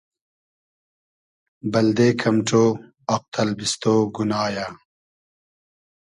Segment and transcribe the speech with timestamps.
[1.71, 2.51] بئلدې کئم ݖۉ
[3.13, 3.83] آق تئلبیستۉ
[4.15, 4.65] گونا یۂ